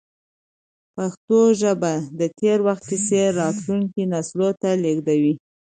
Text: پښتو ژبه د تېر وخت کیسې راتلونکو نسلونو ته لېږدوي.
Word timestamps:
پښتو 0.95 1.39
ژبه 1.61 1.93
د 2.19 2.21
تېر 2.39 2.57
وخت 2.67 2.83
کیسې 2.89 3.23
راتلونکو 3.39 3.99
نسلونو 4.13 4.57
ته 4.61 4.69
لېږدوي. 4.83 5.33